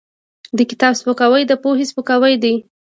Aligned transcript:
د 0.57 0.59
کتاب 0.69 0.93
سپکاوی 1.01 1.43
د 1.47 1.53
پوهې 1.63 1.85
سپکاوی 1.91 2.35
دی. 2.43 2.55